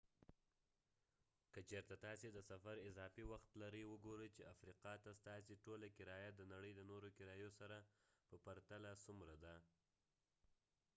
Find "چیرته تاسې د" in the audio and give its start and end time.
1.69-2.39